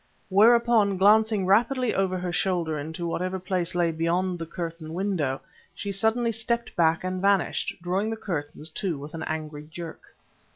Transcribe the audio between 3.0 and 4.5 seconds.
whatever place lay beyond the